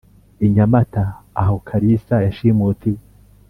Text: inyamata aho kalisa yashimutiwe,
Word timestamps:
inyamata 0.45 1.03
aho 1.41 1.55
kalisa 1.67 2.15
yashimutiwe, 2.25 3.01